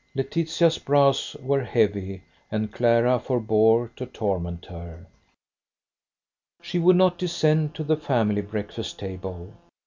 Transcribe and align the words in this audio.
Laetitia's 0.15 0.79
brows 0.79 1.35
were 1.39 1.63
heavy 1.63 2.23
and 2.49 2.73
Clara 2.73 3.19
forbore 3.19 3.91
to 3.95 4.07
torment 4.07 4.65
her. 4.65 5.05
She 6.59 6.79
would 6.79 6.95
not 6.95 7.19
descend 7.19 7.75
to 7.75 7.83
the 7.83 7.97
family 7.97 8.41
breakfast 8.41 8.97
table. 8.97 9.53